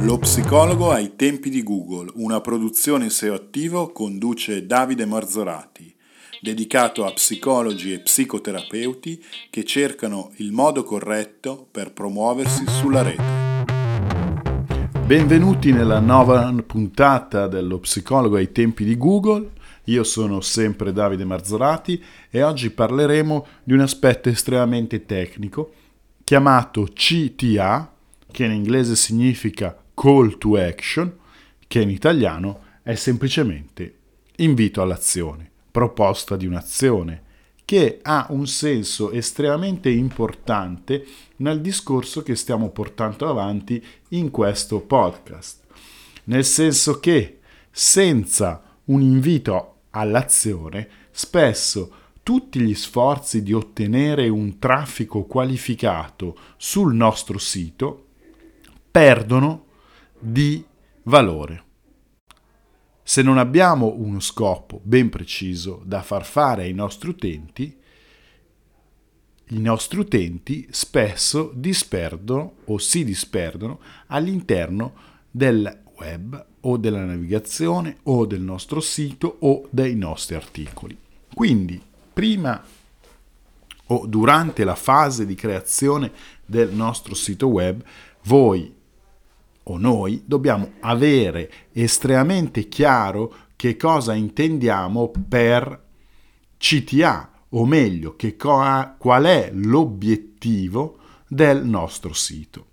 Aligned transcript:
Lo 0.00 0.18
psicologo 0.18 0.90
ai 0.90 1.16
tempi 1.16 1.48
di 1.48 1.62
Google, 1.62 2.10
una 2.16 2.40
produzione 2.40 3.08
SEO 3.08 3.34
attivo 3.34 3.92
conduce 3.92 4.66
Davide 4.66 5.06
Marzorati, 5.06 5.92
dedicato 6.40 7.06
a 7.06 7.12
psicologi 7.12 7.92
e 7.92 8.00
psicoterapeuti 8.00 9.24
che 9.48 9.64
cercano 9.64 10.32
il 10.36 10.52
modo 10.52 10.84
corretto 10.84 11.66
per 11.70 11.92
promuoversi 11.92 12.64
sulla 12.68 13.02
rete. 13.02 13.64
Benvenuti 15.06 15.72
nella 15.72 15.98
nuova 15.98 16.54
puntata 16.64 17.46
dello 17.48 17.78
psicologo 17.78 18.36
ai 18.36 18.52
tempi 18.52 18.84
di 18.84 18.96
Google. 18.96 19.52
Io 19.84 20.04
sono 20.04 20.40
sempre 20.40 20.92
Davide 20.92 21.24
Marzorati 21.24 22.02
e 22.28 22.42
oggi 22.42 22.70
parleremo 22.70 23.46
di 23.64 23.72
un 23.72 23.80
aspetto 23.80 24.28
estremamente 24.28 25.06
tecnico 25.06 25.72
chiamato 26.22 26.88
CTA, 26.92 27.92
che 28.30 28.44
in 28.44 28.50
inglese 28.50 28.96
significa 28.96 29.80
call 29.96 30.36
to 30.36 30.56
action, 30.56 31.18
che 31.66 31.80
in 31.80 31.88
italiano 31.88 32.60
è 32.82 32.94
semplicemente 32.94 33.94
invito 34.36 34.82
all'azione, 34.82 35.50
proposta 35.70 36.36
di 36.36 36.46
un'azione, 36.46 37.22
che 37.64 37.98
ha 38.02 38.26
un 38.28 38.46
senso 38.46 39.10
estremamente 39.10 39.88
importante 39.88 41.04
nel 41.36 41.60
discorso 41.60 42.22
che 42.22 42.36
stiamo 42.36 42.68
portando 42.68 43.28
avanti 43.28 43.84
in 44.10 44.30
questo 44.30 44.80
podcast. 44.80 45.64
Nel 46.24 46.44
senso 46.44 47.00
che 47.00 47.40
senza 47.70 48.62
un 48.84 49.00
invito 49.00 49.78
all'azione, 49.90 50.88
spesso 51.10 51.92
tutti 52.22 52.60
gli 52.60 52.74
sforzi 52.74 53.42
di 53.42 53.52
ottenere 53.52 54.28
un 54.28 54.58
traffico 54.58 55.24
qualificato 55.24 56.36
sul 56.56 56.94
nostro 56.94 57.38
sito 57.38 58.04
perdono 58.90 59.65
di 60.18 60.64
valore. 61.04 61.64
Se 63.02 63.22
non 63.22 63.38
abbiamo 63.38 63.94
uno 63.96 64.18
scopo 64.20 64.80
ben 64.82 65.10
preciso 65.10 65.80
da 65.84 66.02
far 66.02 66.24
fare 66.24 66.64
ai 66.64 66.72
nostri 66.72 67.08
utenti, 67.08 67.76
i 69.50 69.60
nostri 69.60 70.00
utenti 70.00 70.66
spesso 70.70 71.52
disperdono 71.54 72.54
o 72.64 72.78
si 72.78 73.04
disperdono 73.04 73.78
all'interno 74.08 74.92
del 75.30 75.82
web 75.98 76.46
o 76.62 76.76
della 76.76 77.04
navigazione 77.04 77.98
o 78.04 78.26
del 78.26 78.40
nostro 78.40 78.80
sito 78.80 79.36
o 79.40 79.68
dei 79.70 79.94
nostri 79.94 80.34
articoli. 80.34 80.96
Quindi, 81.32 81.80
prima 82.12 82.60
o 83.88 84.06
durante 84.06 84.64
la 84.64 84.74
fase 84.74 85.26
di 85.26 85.36
creazione 85.36 86.10
del 86.44 86.72
nostro 86.72 87.14
sito 87.14 87.46
web, 87.46 87.84
voi 88.24 88.74
o 89.68 89.78
noi 89.78 90.22
dobbiamo 90.24 90.72
avere 90.80 91.50
estremamente 91.72 92.68
chiaro 92.68 93.34
che 93.56 93.76
cosa 93.76 94.14
intendiamo 94.14 95.10
per 95.28 95.84
CTA, 96.58 97.30
o 97.50 97.64
meglio, 97.64 98.14
che 98.16 98.36
co- 98.36 98.94
qual 98.98 99.24
è 99.24 99.50
l'obiettivo 99.52 100.98
del 101.26 101.64
nostro 101.64 102.12
sito. 102.12 102.66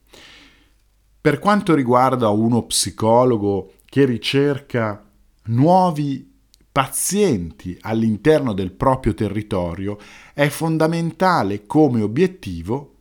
Per 1.20 1.40
quanto 1.40 1.74
riguarda 1.74 2.30
uno 2.30 2.64
psicologo 2.64 3.74
che 3.86 4.06
ricerca 4.06 5.04
nuovi 5.46 6.32
pazienti 6.72 7.78
all'interno 7.82 8.54
del 8.54 8.72
proprio 8.72 9.14
territorio, 9.14 9.98
è 10.34 10.48
fondamentale 10.50 11.66
come 11.66 12.02
obiettivo 12.02 12.96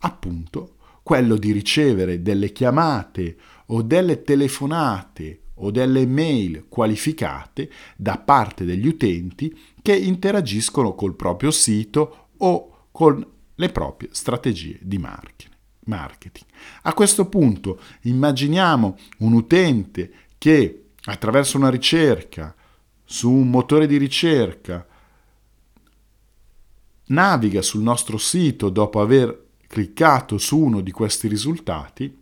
appunto 0.00 0.74
quello 1.12 1.36
di 1.36 1.52
ricevere 1.52 2.22
delle 2.22 2.52
chiamate 2.52 3.36
o 3.66 3.82
delle 3.82 4.22
telefonate 4.22 5.40
o 5.56 5.70
delle 5.70 6.06
mail 6.06 6.68
qualificate 6.70 7.70
da 7.98 8.16
parte 8.16 8.64
degli 8.64 8.86
utenti 8.86 9.54
che 9.82 9.94
interagiscono 9.94 10.94
col 10.94 11.14
proprio 11.14 11.50
sito 11.50 12.28
o 12.38 12.86
con 12.90 13.22
le 13.54 13.68
proprie 13.68 14.08
strategie 14.12 14.78
di 14.80 14.96
marketing. 14.96 16.46
A 16.84 16.94
questo 16.94 17.28
punto 17.28 17.78
immaginiamo 18.04 18.96
un 19.18 19.34
utente 19.34 20.12
che 20.38 20.92
attraverso 21.04 21.58
una 21.58 21.68
ricerca 21.68 22.54
su 23.04 23.30
un 23.30 23.50
motore 23.50 23.86
di 23.86 23.98
ricerca 23.98 24.86
naviga 27.08 27.60
sul 27.60 27.82
nostro 27.82 28.16
sito 28.16 28.70
dopo 28.70 28.98
aver 28.98 29.41
cliccato 29.72 30.36
su 30.36 30.58
uno 30.58 30.82
di 30.82 30.90
questi 30.90 31.28
risultati, 31.28 32.14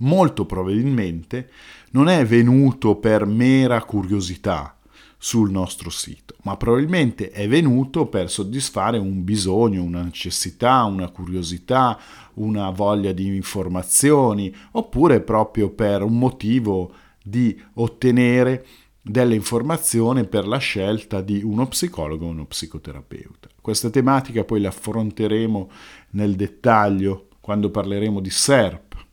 molto 0.00 0.44
probabilmente 0.44 1.50
non 1.92 2.06
è 2.06 2.26
venuto 2.26 2.96
per 2.96 3.24
mera 3.24 3.82
curiosità 3.82 4.76
sul 5.16 5.50
nostro 5.50 5.88
sito, 5.88 6.34
ma 6.42 6.58
probabilmente 6.58 7.30
è 7.30 7.48
venuto 7.48 8.08
per 8.08 8.28
soddisfare 8.28 8.98
un 8.98 9.24
bisogno, 9.24 9.82
una 9.82 10.02
necessità, 10.02 10.84
una 10.84 11.08
curiosità, 11.08 11.98
una 12.34 12.68
voglia 12.68 13.12
di 13.12 13.34
informazioni, 13.34 14.54
oppure 14.72 15.22
proprio 15.22 15.70
per 15.70 16.02
un 16.02 16.18
motivo 16.18 16.92
di 17.24 17.58
ottenere 17.72 18.66
delle 19.02 19.34
informazioni 19.34 20.26
per 20.26 20.46
la 20.46 20.58
scelta 20.58 21.20
di 21.20 21.42
uno 21.42 21.66
psicologo 21.68 22.26
o 22.26 22.30
uno 22.30 22.46
psicoterapeuta. 22.46 23.48
Questa 23.60 23.90
tematica 23.90 24.44
poi 24.44 24.60
la 24.60 24.68
affronteremo 24.68 25.70
nel 26.10 26.36
dettaglio 26.36 27.28
quando 27.40 27.70
parleremo 27.70 28.20
di 28.20 28.30
SERP, 28.30 29.06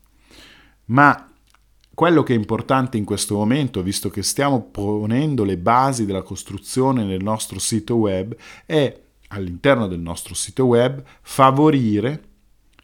ma 0.86 1.32
quello 1.94 2.22
che 2.22 2.34
è 2.34 2.38
importante 2.38 2.98
in 2.98 3.06
questo 3.06 3.36
momento, 3.36 3.82
visto 3.82 4.10
che 4.10 4.22
stiamo 4.22 4.62
ponendo 4.62 5.44
le 5.44 5.58
basi 5.58 6.06
della 6.06 6.22
costruzione 6.22 7.04
nel 7.04 7.24
nostro 7.24 7.58
sito 7.58 7.96
web, 7.96 8.36
è 8.66 9.02
all'interno 9.30 9.88
del 9.88 10.00
nostro 10.00 10.36
sito 10.36 10.66
web 10.66 11.04
favorire 11.22 12.24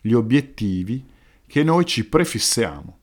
gli 0.02 0.13
obiettivi 0.13 1.06
che 1.46 1.63
noi 1.63 1.86
ci 1.86 2.08
prefissiamo. 2.08 2.97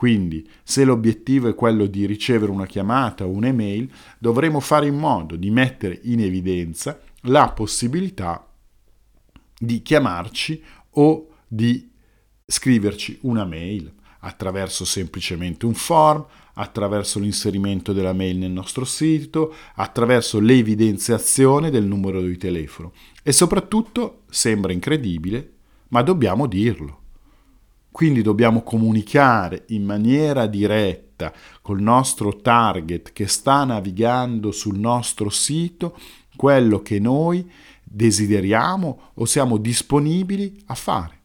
Quindi, 0.00 0.48
se 0.62 0.84
l'obiettivo 0.84 1.50
è 1.50 1.54
quello 1.54 1.84
di 1.84 2.06
ricevere 2.06 2.50
una 2.50 2.64
chiamata 2.64 3.26
o 3.26 3.28
un'email, 3.28 3.86
dovremo 4.18 4.58
fare 4.58 4.86
in 4.86 4.96
modo 4.96 5.36
di 5.36 5.50
mettere 5.50 6.00
in 6.04 6.20
evidenza 6.20 6.98
la 7.24 7.50
possibilità 7.50 8.50
di 9.58 9.82
chiamarci 9.82 10.62
o 10.92 11.28
di 11.46 11.90
scriverci 12.46 13.18
una 13.24 13.44
mail 13.44 13.92
attraverso 14.20 14.86
semplicemente 14.86 15.66
un 15.66 15.74
form, 15.74 16.24
attraverso 16.54 17.18
l'inserimento 17.18 17.92
della 17.92 18.14
mail 18.14 18.38
nel 18.38 18.52
nostro 18.52 18.86
sito, 18.86 19.54
attraverso 19.74 20.40
l'evidenziazione 20.40 21.68
del 21.68 21.84
numero 21.84 22.22
di 22.22 22.38
telefono. 22.38 22.94
E 23.22 23.32
soprattutto, 23.32 24.22
sembra 24.30 24.72
incredibile, 24.72 25.56
ma 25.88 26.00
dobbiamo 26.00 26.46
dirlo. 26.46 26.99
Quindi 27.92 28.22
dobbiamo 28.22 28.62
comunicare 28.62 29.64
in 29.68 29.84
maniera 29.84 30.46
diretta 30.46 31.32
col 31.60 31.80
nostro 31.80 32.36
target 32.36 33.12
che 33.12 33.26
sta 33.26 33.64
navigando 33.64 34.52
sul 34.52 34.78
nostro 34.78 35.28
sito 35.28 35.96
quello 36.36 36.80
che 36.80 37.00
noi 37.00 37.50
desideriamo 37.82 39.10
o 39.14 39.24
siamo 39.24 39.56
disponibili 39.56 40.62
a 40.66 40.74
fare. 40.74 41.18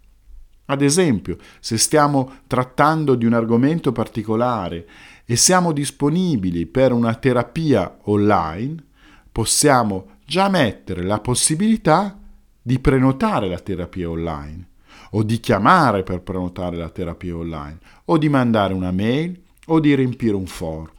Ad 0.65 0.81
esempio, 0.81 1.37
se 1.59 1.77
stiamo 1.77 2.39
trattando 2.47 3.13
di 3.13 3.25
un 3.25 3.33
argomento 3.33 3.91
particolare 3.91 4.87
e 5.23 5.35
siamo 5.35 5.71
disponibili 5.71 6.65
per 6.65 6.91
una 6.91 7.13
terapia 7.13 7.99
online, 8.05 8.83
possiamo 9.31 10.17
già 10.25 10.49
mettere 10.49 11.03
la 11.03 11.19
possibilità 11.19 12.19
di 12.59 12.79
prenotare 12.79 13.47
la 13.47 13.59
terapia 13.59 14.09
online 14.09 14.73
o 15.15 15.23
di 15.23 15.39
chiamare 15.39 16.03
per 16.03 16.21
prenotare 16.21 16.75
la 16.75 16.89
terapia 16.89 17.35
online, 17.35 17.77
o 18.05 18.17
di 18.17 18.29
mandare 18.29 18.73
una 18.73 18.91
mail 18.91 19.41
o 19.67 19.79
di 19.79 19.95
riempire 19.95 20.35
un 20.35 20.45
form. 20.45 20.91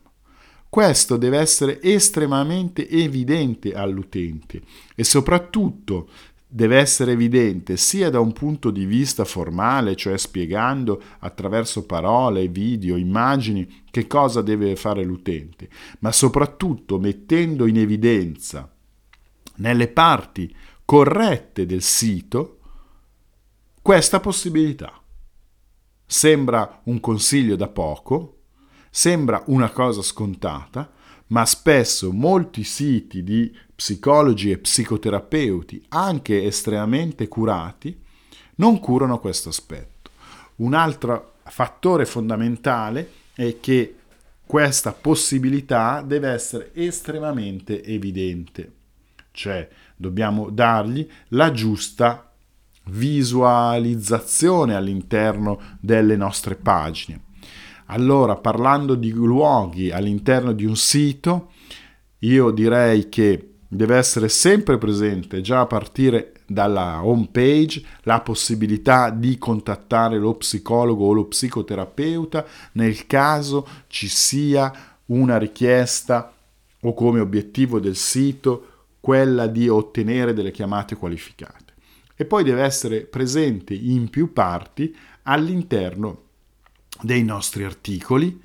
Questo 0.69 1.17
deve 1.17 1.39
essere 1.39 1.81
estremamente 1.83 2.89
evidente 2.89 3.75
all'utente 3.75 4.61
e 4.95 5.05
soprattutto 5.05 6.09
deve 6.49 6.79
essere 6.79 7.13
evidente 7.13 7.77
sia 7.77 8.09
da 8.09 8.19
un 8.19 8.33
punto 8.33 8.71
di 8.71 8.87
vista 8.87 9.25
formale, 9.25 9.97
cioè 9.97 10.17
spiegando 10.17 11.01
attraverso 11.19 11.85
parole, 11.85 12.49
video, 12.49 12.97
immagini 12.97 13.83
che 13.91 14.07
cosa 14.07 14.41
deve 14.41 14.77
fare 14.77 15.05
l'utente, 15.05 15.69
ma 16.01 16.11
soprattutto 16.11 16.99
mettendo 16.99 17.67
in 17.67 17.79
evidenza 17.79 18.71
nelle 19.57 19.89
parti 19.89 20.55
corrette 20.85 21.67
del 21.67 21.83
sito 21.83 22.56
questa 23.87 24.19
possibilità. 24.19 25.01
Sembra 26.05 26.81
un 26.87 26.99
consiglio 26.99 27.55
da 27.55 27.69
poco, 27.69 28.41
sembra 28.91 29.45
una 29.47 29.71
cosa 29.71 30.03
scontata, 30.03 30.91
ma 31.29 31.47
spesso 31.47 32.11
molti 32.11 32.65
siti 32.65 33.23
di 33.23 33.57
psicologi 33.77 34.51
e 34.51 34.59
psicoterapeuti, 34.59 35.85
anche 35.91 36.43
estremamente 36.43 37.29
curati, 37.29 37.97
non 38.57 38.81
curano 38.81 39.21
questo 39.21 39.51
aspetto. 39.51 40.11
Un'altra 40.57 41.25
fattore 41.45 42.07
fondamentale 42.07 43.09
è 43.35 43.59
che 43.61 43.99
questa 44.45 44.91
possibilità 44.95 46.03
deve 46.05 46.31
essere 46.31 46.75
estremamente 46.75 47.85
evidente, 47.85 48.73
cioè 49.31 49.69
dobbiamo 49.95 50.51
dargli 50.51 51.09
la 51.29 51.53
giusta 51.53 52.26
visualizzazione 52.91 54.75
all'interno 54.75 55.61
delle 55.81 56.17
nostre 56.17 56.55
pagine. 56.57 57.23
Allora, 57.87 58.37
parlando 58.37 58.95
di 58.95 59.11
luoghi 59.11 59.91
all'interno 59.91 60.53
di 60.53 60.65
un 60.65 60.77
sito, 60.77 61.53
io 62.21 62.51
direi 62.51 63.09
che 63.09 63.57
deve 63.69 63.97
essere 63.97 64.29
sempre 64.29 64.79
presente, 64.79 65.41
già 65.41 65.61
a 65.61 65.67
partire 65.67 66.33
dalla 66.47 67.05
home 67.05 67.29
page, 67.31 67.85
la 68.03 68.21
possibilità 68.21 69.11
di 69.11 69.39
contattare 69.39 70.19
lo 70.19 70.35
psicologo 70.35 71.07
o 71.07 71.13
lo 71.13 71.27
psicoterapeuta 71.27 72.45
nel 72.73 73.07
caso 73.07 73.67
ci 73.89 74.09
sia 74.09 74.73
una 75.07 75.39
richiesta 75.39 76.33
o 76.81 76.95
come 76.95 77.21
obiettivo 77.21 77.81
del 77.81 77.97
sito 77.97 78.71
quella 79.01 79.47
di 79.47 79.69
ottenere 79.69 80.33
delle 80.33 80.51
chiamate 80.51 80.97
qualificate. 80.97 81.66
E 82.17 82.25
poi 82.25 82.43
deve 82.43 82.63
essere 82.63 83.03
presente 83.03 83.75
in 83.75 84.09
più 84.09 84.33
parti 84.33 84.97
all'interno 85.25 86.23
dei 87.03 87.23
nostri 87.23 87.65
articoli, 87.65 88.41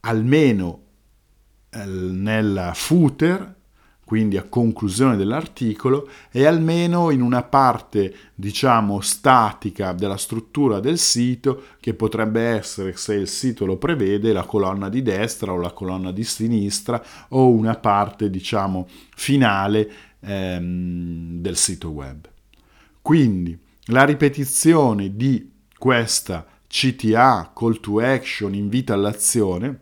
almeno 0.00 0.82
eh, 1.70 1.84
nel 1.84 2.70
footer, 2.74 3.56
quindi 4.10 4.36
a 4.36 4.42
conclusione 4.42 5.16
dell'articolo, 5.16 6.08
e 6.32 6.44
almeno 6.44 7.10
in 7.10 7.20
una 7.20 7.44
parte, 7.44 8.12
diciamo, 8.34 9.00
statica 9.00 9.92
della 9.92 10.16
struttura 10.16 10.80
del 10.80 10.98
sito, 10.98 11.62
che 11.78 11.94
potrebbe 11.94 12.40
essere, 12.40 12.96
se 12.96 13.14
il 13.14 13.28
sito 13.28 13.66
lo 13.66 13.76
prevede, 13.76 14.32
la 14.32 14.42
colonna 14.42 14.88
di 14.88 15.02
destra 15.02 15.52
o 15.52 15.58
la 15.58 15.70
colonna 15.70 16.10
di 16.10 16.24
sinistra, 16.24 17.00
o 17.28 17.50
una 17.50 17.76
parte, 17.76 18.30
diciamo, 18.30 18.88
finale 19.14 19.92
ehm, 20.20 21.40
del 21.40 21.56
sito 21.56 21.90
web. 21.90 22.29
Quindi 23.02 23.58
la 23.86 24.04
ripetizione 24.04 25.16
di 25.16 25.50
questa 25.76 26.46
CTA, 26.66 27.52
call 27.54 27.80
to 27.80 28.00
action, 28.00 28.54
invito 28.54 28.92
all'azione, 28.92 29.80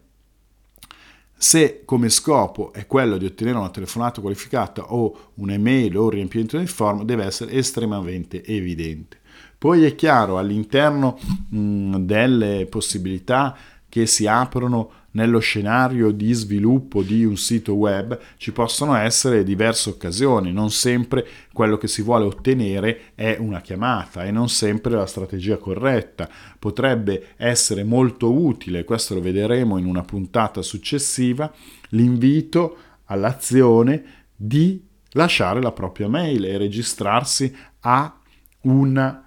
se 1.37 1.83
come 1.85 2.09
scopo 2.09 2.73
è 2.73 2.87
quello 2.87 3.17
di 3.17 3.27
ottenere 3.27 3.59
una 3.59 3.71
telefonata 3.71 4.21
qualificata 4.21 4.93
o 4.93 5.33
un'email 5.35 5.97
o 5.97 6.05
un 6.05 6.11
riempimento 6.11 6.57
del 6.57 6.69
form, 6.69 7.05
deve 7.05 7.25
essere 7.25 7.53
estremamente 7.53 8.45
evidente. 8.45 9.21
Poi 9.57 9.85
è 9.85 9.95
chiaro, 9.95 10.39
all'interno 10.39 11.19
mh, 11.51 11.97
delle 11.99 12.67
possibilità 12.67 13.57
che 13.89 14.07
si 14.07 14.27
aprono 14.27 14.91
nello 15.13 15.39
scenario 15.39 16.11
di 16.11 16.33
sviluppo 16.33 17.03
di 17.03 17.25
un 17.25 17.37
sito 17.37 17.75
web 17.75 18.19
ci 18.37 18.53
possono 18.53 18.95
essere 18.95 19.43
diverse 19.43 19.91
occasioni, 19.91 20.53
non 20.53 20.71
sempre 20.71 21.27
quello 21.53 21.79
che 21.79 21.89
si 21.89 22.03
vuole 22.03 22.25
ottenere 22.25 23.13
è 23.15 23.37
una 23.39 23.61
chiamata 23.61 24.25
e 24.25 24.31
non 24.31 24.49
sempre 24.49 24.93
la 24.93 25.07
strategia 25.07 25.57
corretta. 25.57 26.29
Potrebbe 26.59 27.35
essere 27.37 27.85
molto 27.85 28.33
utile, 28.33 28.85
questo 28.85 29.15
lo 29.15 29.21
vedremo 29.21 29.79
in 29.79 29.87
una 29.87 30.03
puntata 30.03 30.61
successiva, 30.63 31.53
l'invito 31.91 32.77
all'azione 33.05 34.27
di 34.37 34.85
lasciare 35.13 35.63
la 35.63 35.73
propria 35.73 36.09
mail 36.09 36.45
e 36.45 36.59
registrarsi 36.59 37.55
a 37.81 38.15
una 38.63 39.25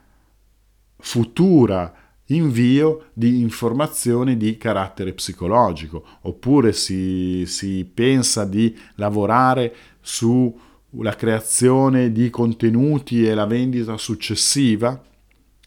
futura 0.98 2.01
invio 2.36 3.08
di 3.14 3.42
informazioni 3.42 4.38
di 4.38 4.58
carattere 4.58 5.14
psicologico, 5.14 6.06
oppure 6.22 6.74
si, 6.74 7.44
si 7.46 7.90
pensa 7.92 8.46
di 8.46 8.78
lavorare 8.96 9.74
sulla 10.00 11.16
creazione 11.16 12.12
di 12.12 12.30
contenuti 12.30 13.26
e 13.26 13.34
la 13.34 13.46
vendita 13.46 13.98
successiva, 13.98 15.02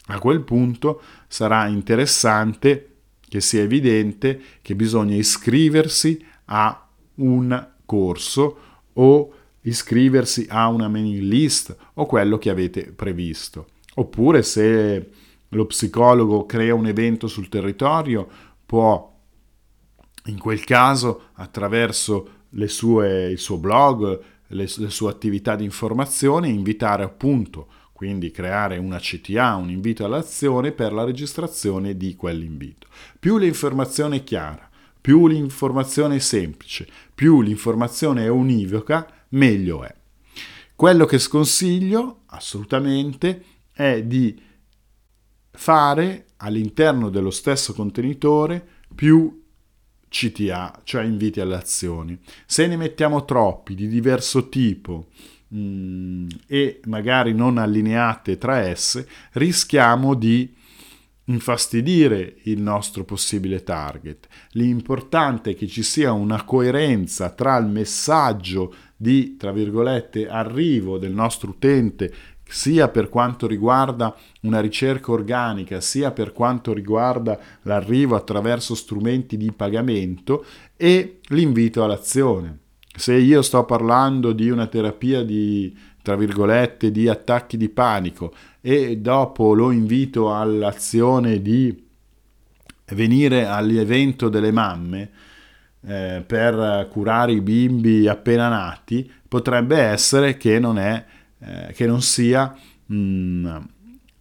a 0.07 0.19
quel 0.19 0.43
punto 0.43 1.01
sarà 1.29 1.67
interessante 1.67 2.91
che 3.27 3.41
sia 3.41 3.63
evidente 3.63 4.41
che 4.63 4.75
bisogna 4.75 5.15
iscriversi 5.15 6.23
a 6.47 6.89
un 7.17 7.69
corso 7.85 8.59
o 8.93 9.33
iscriversi 9.63 10.47
a 10.49 10.69
una 10.69 10.89
mailing 10.89 11.23
list 11.23 11.75
o 11.95 12.07
quello 12.07 12.39
che 12.39 12.51
avete 12.51 12.93
previsto. 12.93 13.69
Oppure 13.95 14.43
se 14.43 15.09
lo 15.55 15.67
psicologo 15.67 16.47
crea 16.47 16.75
un 16.75 16.87
evento 16.87 17.27
sul 17.27 17.49
territorio, 17.49 18.29
può 18.65 19.13
in 20.27 20.39
quel 20.39 20.65
caso 20.65 21.31
attraverso 21.35 22.29
sue, 22.67 23.31
il 23.31 23.39
suo 23.39 23.59
blog, 23.59 24.21
le, 24.49 24.69
le 24.77 24.91
sue 24.91 25.11
attività 25.11 25.57
di 25.57 25.65
informazione, 25.65 26.49
invitare 26.49 27.03
appunto, 27.03 27.69
quindi 27.93 28.31
creare 28.31 28.77
una 28.77 28.99
CTA, 28.99 29.55
un 29.57 29.71
invito 29.71 30.05
all'azione 30.05 30.73
per 30.73 30.93
la 30.93 31.05
registrazione 31.05 31.97
di 31.97 32.15
quell'invito. 32.15 32.89
Più 33.19 33.39
l'informazione 33.39 34.17
è 34.17 34.25
chiara, 34.25 34.69
più 35.01 35.27
l'informazione 35.27 36.17
è 36.17 36.21
semplice, 36.21 36.87
più 37.15 37.41
l'informazione 37.41 38.25
è 38.25 38.29
univoca, 38.29 39.07
meglio 39.31 39.85
è. 39.85 39.95
Quello 40.75 41.05
che 41.05 41.19
sconsiglio 41.19 42.23
assolutamente 42.27 43.45
è 43.73 44.03
di 44.03 44.41
fare 45.55 46.27
all'interno 46.39 47.09
dello 47.09 47.31
stesso 47.31 47.73
contenitore 47.75 48.67
più 48.95 49.43
CTA, 50.09 50.81
cioè 50.85 51.05
inviti 51.05 51.41
alle 51.41 51.57
azioni. 51.57 52.19
Se 52.47 52.67
ne 52.67 52.77
mettiamo 52.77 53.25
troppi 53.25 53.75
di 53.75 53.89
diverso 53.89 54.49
tipo 54.49 55.09
mh, 55.49 55.59
mm, 55.59 56.27
e 56.47 56.81
magari 56.87 57.35
non 57.35 57.59
allineate 57.59 58.39
tra 58.39 58.59
esse, 58.59 59.09
rischiamo 59.33 60.15
di 60.15 60.55
infastidire 61.27 62.37
il 62.45 62.61
nostro 62.61 63.05
possibile 63.05 63.63
target. 63.63 64.29
L'importante 64.53 65.53
è 65.53 65.57
che 65.57 65.67
ci 65.67 65.83
sia 65.83 66.13
una 66.13 66.45
coerenza 66.45 67.31
tra 67.31 67.57
il 67.57 67.67
messaggio 67.67 68.75
di, 68.97 69.37
tra 69.37 69.53
virgolette, 69.53 70.29
arrivo 70.29 70.99
del 70.99 71.13
nostro 71.13 71.51
utente 71.51 72.13
sia 72.55 72.87
per 72.87 73.09
quanto 73.09 73.49
riguarda 73.49 74.15
una 74.43 74.61
ricerca 74.61 75.11
organica, 75.11 75.81
sia 75.81 76.13
per 76.13 76.33
quanto 76.33 76.73
riguarda 76.73 77.37
l'arrivo 77.63 78.15
attraverso 78.15 78.77
strumenti 78.77 79.37
di 79.37 79.51
pagamento 79.51 80.45
e 80.77 81.19
l'invito 81.31 81.83
all'azione. 81.83 82.59
Se 82.97 83.13
io 83.13 83.43
sto 83.43 83.65
parlando 83.65 84.31
di 84.31 84.51
una 84.51 84.69
terapia 84.69 85.25
di, 85.25 85.77
tra 86.01 86.15
virgolette, 86.15 86.93
di 86.93 87.09
attacchi 87.09 87.57
di 87.57 87.69
panico 87.69 88.33
e 88.61 88.99
dopo 88.99 89.53
lo 89.53 89.73
invito 89.73 90.33
all'azione 90.33 91.43
di 91.43 91.85
venire 92.93 93.47
all'evento 93.47 94.29
delle 94.29 94.53
mamme, 94.53 95.11
eh, 95.85 96.23
per 96.25 96.87
curare 96.89 97.33
i 97.33 97.41
bimbi 97.41 98.07
appena 98.07 98.49
nati, 98.49 99.11
potrebbe 99.27 99.77
essere 99.77 100.37
che 100.37 100.61
non 100.61 100.79
è 100.79 101.05
eh, 101.45 101.73
che 101.73 101.87
non 101.87 102.01
sia 102.01 102.57
mh, 102.87 102.97
mm, 102.97 103.57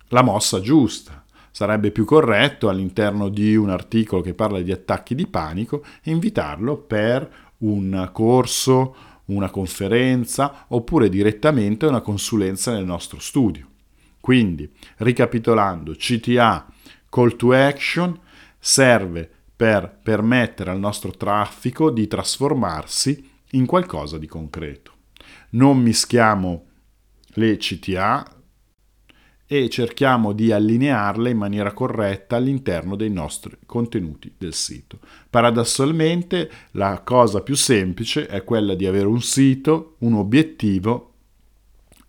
la 0.10 0.22
mossa 0.22 0.60
giusta. 0.60 1.24
Sarebbe 1.52 1.92
più 1.92 2.04
corretto 2.04 2.68
all'interno 2.68 3.30
di 3.30 3.56
un 3.56 3.70
articolo 3.70 4.22
che 4.22 4.34
parla 4.34 4.60
di 4.62 4.72
attacchi 4.72 5.14
di 5.14 5.28
panico 5.28 5.86
invitarlo 6.04 6.78
per 6.78 7.32
un 7.60 8.10
corso, 8.12 8.96
una 9.26 9.50
conferenza 9.50 10.66
oppure 10.70 11.10
direttamente 11.10 11.86
una 11.86 12.02
consulenza 12.02 12.74
nel 12.74 12.86
nostro 12.86 13.20
studio. 13.20 13.68
Quindi, 14.20 14.70
ricapitolando, 14.98 15.94
CTA 15.94 16.66
Call 17.10 17.36
to 17.36 17.54
Action 17.54 18.20
serve 18.58 19.30
per 19.56 20.00
permettere 20.02 20.72
al 20.72 20.80
nostro 20.80 21.12
traffico 21.12 21.92
di 21.92 22.08
trasformarsi 22.08 23.30
in 23.52 23.66
qualcosa 23.66 24.18
di 24.18 24.26
concreto. 24.26 24.92
Non 25.52 25.80
mischiamo 25.80 26.66
le 27.34 27.58
CTA 27.58 28.42
e 29.46 29.70
cerchiamo 29.70 30.32
di 30.32 30.52
allinearle 30.52 31.30
in 31.30 31.38
maniera 31.38 31.74
corretta 31.74 32.38
all'interno 32.38 32.96
dei 32.96 33.12
nostri 33.12 33.58
contenuti 33.66 34.34
del 34.38 34.54
sito. 34.54 35.00
Paradossalmente 35.30 36.50
la 36.72 37.02
cosa 37.04 37.42
più 37.42 37.56
semplice 37.56 38.26
è 38.26 38.44
quella 38.44 38.74
di 38.74 38.86
avere 38.86 39.06
un 39.06 39.22
sito, 39.22 39.96
un 40.00 40.14
obiettivo 40.14 41.14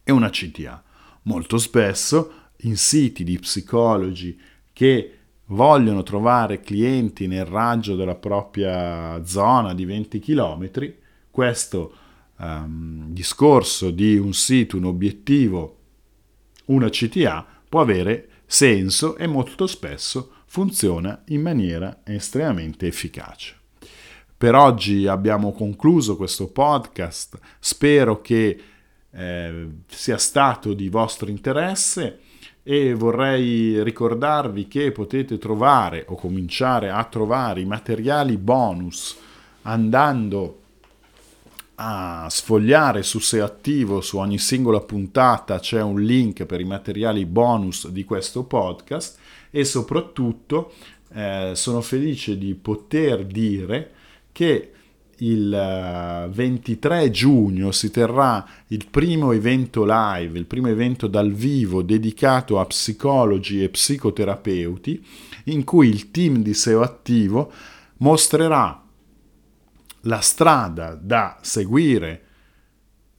e 0.03 0.13
una 0.13 0.31
CTA. 0.31 0.83
Molto 1.23 1.59
spesso 1.59 2.33
in 2.59 2.77
siti 2.77 3.25
di 3.25 3.39
psicologi 3.39 4.39
che 4.73 5.19
vogliono 5.47 6.03
trovare 6.03 6.61
clienti 6.61 7.27
nel 7.27 7.45
raggio 7.45 7.97
della 7.97 8.15
propria 8.15 9.23
zona 9.25 9.75
di 9.75 9.85
20 9.85 10.19
km, 10.19 10.71
questo 11.31 11.95
um, 12.39 13.07
discorso 13.09 13.91
di 13.91 14.17
un 14.17 14.33
sito, 14.33 14.77
un 14.77 14.85
obiettivo, 14.85 15.79
una 16.67 16.89
CTA 16.89 17.47
può 17.69 17.81
avere 17.81 18.29
senso 18.47 19.17
e 19.17 19.27
molto 19.27 19.67
spesso 19.67 20.31
funziona 20.47 21.23
in 21.29 21.43
maniera 21.43 22.01
estremamente 22.05 22.87
efficace. 22.87 23.57
Per 24.37 24.55
oggi 24.55 25.07
abbiamo 25.07 25.53
concluso 25.53 26.17
questo 26.17 26.49
podcast, 26.49 27.39
spero 27.59 28.21
che 28.21 28.61
eh, 29.11 29.69
sia 29.87 30.19
stato 30.19 30.75
di 30.75 30.89
vostro 30.89 31.31
interesse 31.31 32.21
e 32.63 32.95
vorrei 32.95 33.83
ricordarvi 33.83 34.67
che 34.69 34.91
potete 34.91 35.39
trovare 35.39 36.05
o 36.09 36.15
cominciare 36.15 36.91
a 36.91 37.05
trovare 37.05 37.61
i 37.61 37.67
materiali 37.67 38.37
bonus 38.37 39.17
andando 39.63 40.64
a 41.77 42.29
sfogliare 42.31 43.03
su 43.03 43.19
SEO 43.19 43.45
attivo 43.45 44.01
su 44.01 44.19
ogni 44.19 44.39
singola 44.39 44.81
puntata 44.81 45.59
c'è 45.59 45.83
un 45.83 46.01
link 46.01 46.45
per 46.45 46.61
i 46.61 46.65
materiali 46.65 47.27
bonus 47.27 47.89
di 47.89 48.05
questo 48.05 48.45
podcast 48.45 49.19
e 49.51 49.65
soprattutto 49.65 50.73
eh, 51.13 51.53
sono 51.55 51.81
felice 51.81 52.39
di 52.39 52.55
poter 52.55 53.25
dire 53.25 53.91
che 54.33 54.71
il 55.19 56.29
23 56.31 57.03
eh, 57.03 57.11
giugno 57.11 57.71
si 57.71 57.91
terrà 57.91 58.45
il 58.69 58.87
primo 58.91 59.33
evento 59.33 59.85
live, 59.87 60.39
il 60.39 60.47
primo 60.47 60.69
evento 60.69 61.07
dal 61.07 61.33
vivo 61.33 61.83
dedicato 61.83 62.59
a 62.59 62.67
psicologi 62.67 63.63
e 63.63 63.69
psicoterapeuti, 63.69 65.05
in 65.45 65.65
cui 65.65 65.89
il 65.89 66.11
team 66.11 66.43
di 66.43 66.53
SEO 66.53 66.83
attivo 66.83 67.53
mostrerà 67.99 68.84
la 70.05 70.21
strada 70.21 70.95
da 70.95 71.39
seguire 71.41 72.23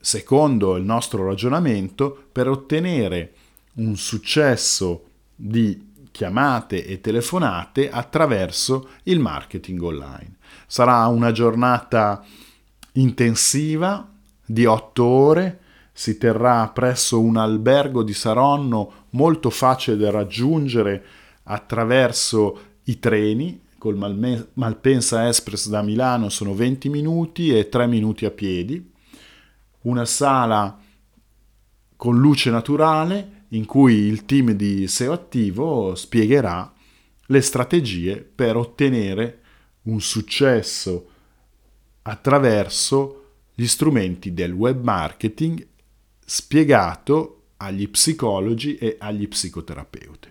secondo 0.00 0.76
il 0.76 0.84
nostro 0.84 1.26
ragionamento 1.26 2.28
per 2.30 2.48
ottenere 2.48 3.32
un 3.74 3.96
successo 3.96 5.04
di 5.34 5.94
chiamate 6.10 6.86
e 6.86 7.00
telefonate 7.00 7.90
attraverso 7.90 8.88
il 9.04 9.18
marketing 9.18 9.82
online. 9.82 10.36
Sarà 10.66 11.06
una 11.06 11.32
giornata 11.32 12.24
intensiva 12.92 14.08
di 14.44 14.64
otto 14.64 15.04
ore, 15.04 15.60
si 15.92 16.16
terrà 16.16 16.68
presso 16.68 17.20
un 17.20 17.36
albergo 17.36 18.02
di 18.02 18.14
Saronno 18.14 19.06
molto 19.10 19.50
facile 19.50 19.96
da 19.96 20.10
raggiungere 20.10 21.04
attraverso 21.44 22.60
i 22.84 22.98
treni, 22.98 23.60
col 23.78 23.96
Malme- 23.96 24.48
Malpensa 24.54 25.26
Express 25.28 25.68
da 25.68 25.82
Milano 25.82 26.28
sono 26.28 26.54
20 26.54 26.88
minuti 26.88 27.56
e 27.56 27.68
3 27.68 27.86
minuti 27.86 28.24
a 28.24 28.30
piedi, 28.30 28.92
una 29.82 30.04
sala 30.04 30.78
con 31.96 32.18
luce 32.18 32.50
naturale 32.50 33.44
in 33.50 33.64
cui 33.64 33.94
il 33.94 34.24
team 34.24 34.52
di 34.52 34.86
SEO 34.88 35.12
attivo 35.12 35.94
spiegherà 35.94 36.72
le 37.26 37.40
strategie 37.40 38.16
per 38.16 38.56
ottenere 38.56 39.40
un 39.82 40.00
successo 40.00 41.08
attraverso 42.02 43.22
gli 43.54 43.66
strumenti 43.66 44.34
del 44.34 44.52
web 44.52 44.82
marketing 44.82 45.66
spiegato 46.24 47.32
agli 47.58 47.88
psicologi 47.88 48.76
e 48.76 48.96
agli 48.98 49.26
psicoterapeuti. 49.26 50.28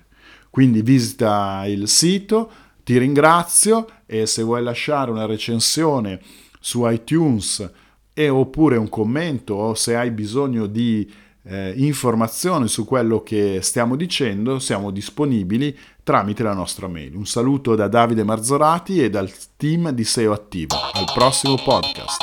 Quindi 0.49 0.81
visita 0.81 1.65
il 1.65 1.87
sito, 1.87 2.49
ti 2.85 2.99
ringrazio 2.99 3.87
e 4.05 4.27
se 4.27 4.43
vuoi 4.43 4.61
lasciare 4.61 5.09
una 5.09 5.25
recensione 5.25 6.21
su 6.59 6.87
iTunes 6.87 7.67
e 8.13 8.29
oppure 8.29 8.77
un 8.77 8.89
commento 8.89 9.55
o 9.55 9.73
se 9.73 9.95
hai 9.95 10.11
bisogno 10.11 10.67
di 10.67 11.11
eh, 11.47 11.73
informazioni 11.77 12.67
su 12.67 12.85
quello 12.85 13.23
che 13.23 13.59
stiamo 13.63 13.95
dicendo, 13.95 14.59
siamo 14.59 14.91
disponibili 14.91 15.75
tramite 16.03 16.43
la 16.43 16.53
nostra 16.53 16.87
mail. 16.87 17.15
Un 17.15 17.25
saluto 17.25 17.73
da 17.73 17.87
Davide 17.87 18.23
Marzorati 18.23 19.01
e 19.01 19.09
dal 19.09 19.31
team 19.57 19.89
di 19.89 20.03
SEO 20.03 20.31
Attivo. 20.31 20.75
Al 20.93 21.11
prossimo 21.11 21.55
podcast. 21.55 22.21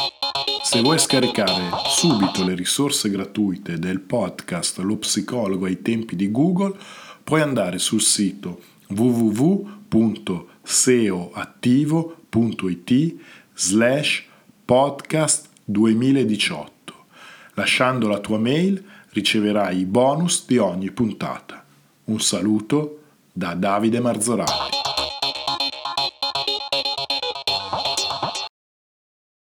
Se 0.62 0.80
vuoi 0.80 1.00
scaricare 1.00 1.70
subito 1.88 2.44
le 2.44 2.54
risorse 2.54 3.10
gratuite 3.10 3.80
del 3.80 3.98
podcast 3.98 4.78
Lo 4.78 4.96
psicologo 4.96 5.66
ai 5.66 5.82
tempi 5.82 6.14
di 6.14 6.30
Google, 6.30 6.76
puoi 7.24 7.40
andare 7.40 7.78
sul 7.80 8.00
sito 8.00 8.60
www.seoattivo.it 10.62 13.20
slash 13.54 14.28
podcast 14.64 15.48
2018. 15.64 16.70
Lasciando 17.54 18.08
la 18.08 18.20
tua 18.20 18.38
mail 18.38 18.82
riceverai 19.10 19.80
i 19.80 19.84
bonus 19.84 20.46
di 20.46 20.56
ogni 20.58 20.90
puntata. 20.90 21.64
Un 22.04 22.20
saluto 22.20 23.00
da 23.32 23.54
Davide 23.54 24.00
Marzorati. 24.00 25.01